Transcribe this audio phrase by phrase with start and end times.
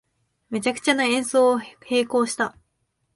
[0.49, 2.57] めちゃくちゃな演奏に閉口した